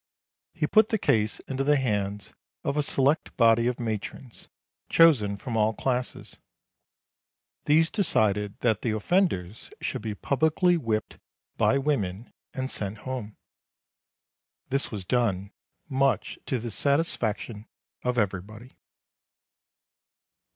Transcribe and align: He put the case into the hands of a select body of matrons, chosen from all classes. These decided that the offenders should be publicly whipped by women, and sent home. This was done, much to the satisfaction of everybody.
He 0.55 0.65
put 0.65 0.89
the 0.89 0.97
case 0.97 1.41
into 1.41 1.63
the 1.63 1.75
hands 1.75 2.33
of 2.63 2.75
a 2.75 2.81
select 2.81 3.37
body 3.37 3.67
of 3.67 3.79
matrons, 3.79 4.47
chosen 4.89 5.37
from 5.37 5.55
all 5.55 5.75
classes. 5.75 6.37
These 7.65 7.91
decided 7.91 8.59
that 8.61 8.81
the 8.81 8.95
offenders 8.95 9.69
should 9.79 10.01
be 10.01 10.15
publicly 10.15 10.75
whipped 10.75 11.19
by 11.55 11.77
women, 11.77 12.33
and 12.51 12.71
sent 12.71 12.97
home. 13.05 13.37
This 14.69 14.89
was 14.89 15.05
done, 15.05 15.51
much 15.87 16.39
to 16.47 16.57
the 16.57 16.71
satisfaction 16.71 17.67
of 18.01 18.17
everybody. 18.17 18.73